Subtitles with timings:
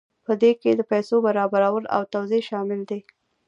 [0.25, 2.99] په دې کې د پیسو برابرول او توزیع شامل دي.